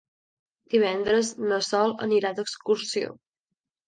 Divendres 0.73 1.29
na 1.51 1.59
Sol 1.67 1.93
anirà 2.05 2.31
d'excursió. 2.39 3.13